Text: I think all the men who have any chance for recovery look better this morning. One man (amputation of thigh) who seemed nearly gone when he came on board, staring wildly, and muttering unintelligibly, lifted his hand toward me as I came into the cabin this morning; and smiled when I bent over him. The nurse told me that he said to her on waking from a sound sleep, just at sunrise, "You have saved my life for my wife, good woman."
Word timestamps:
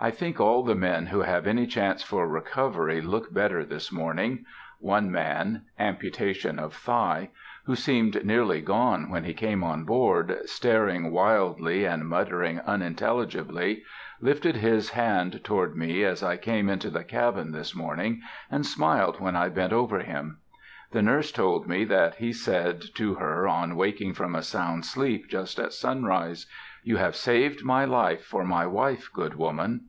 I 0.00 0.10
think 0.10 0.38
all 0.38 0.62
the 0.62 0.74
men 0.74 1.06
who 1.06 1.20
have 1.22 1.46
any 1.46 1.66
chance 1.66 2.02
for 2.02 2.28
recovery 2.28 3.00
look 3.00 3.32
better 3.32 3.64
this 3.64 3.90
morning. 3.90 4.44
One 4.78 5.10
man 5.10 5.62
(amputation 5.78 6.58
of 6.58 6.74
thigh) 6.74 7.30
who 7.64 7.74
seemed 7.74 8.22
nearly 8.22 8.60
gone 8.60 9.08
when 9.08 9.24
he 9.24 9.32
came 9.32 9.64
on 9.64 9.84
board, 9.84 10.36
staring 10.46 11.10
wildly, 11.10 11.86
and 11.86 12.06
muttering 12.06 12.60
unintelligibly, 12.60 13.82
lifted 14.20 14.56
his 14.56 14.90
hand 14.90 15.42
toward 15.42 15.74
me 15.74 16.04
as 16.04 16.22
I 16.22 16.36
came 16.36 16.68
into 16.68 16.90
the 16.90 17.04
cabin 17.04 17.52
this 17.52 17.74
morning; 17.74 18.20
and 18.50 18.66
smiled 18.66 19.20
when 19.20 19.36
I 19.36 19.48
bent 19.48 19.72
over 19.72 20.00
him. 20.00 20.38
The 20.90 21.00
nurse 21.00 21.32
told 21.32 21.66
me 21.66 21.84
that 21.86 22.16
he 22.16 22.30
said 22.32 22.82
to 22.96 23.14
her 23.14 23.48
on 23.48 23.74
waking 23.74 24.12
from 24.12 24.36
a 24.36 24.42
sound 24.42 24.84
sleep, 24.84 25.28
just 25.30 25.58
at 25.58 25.72
sunrise, 25.72 26.46
"You 26.84 26.98
have 26.98 27.16
saved 27.16 27.64
my 27.64 27.86
life 27.86 28.22
for 28.22 28.44
my 28.44 28.66
wife, 28.66 29.08
good 29.12 29.34
woman." 29.34 29.86